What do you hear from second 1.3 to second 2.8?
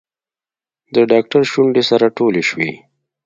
شونډې سره ټولې شوې.